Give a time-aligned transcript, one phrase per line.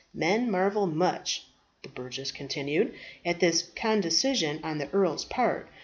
[0.15, 1.45] Men marvel much,"
[1.83, 5.69] the burgess continued, "at this condescension on the earl's part.